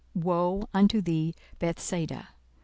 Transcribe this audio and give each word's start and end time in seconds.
woe 0.15 0.67
unto 0.73 0.99
thee, 0.99 1.31
Bethsaida! 1.59 2.29